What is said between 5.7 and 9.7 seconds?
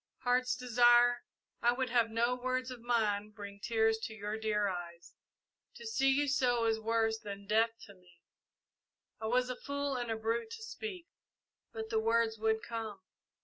To see you so is worse than death to me. I was a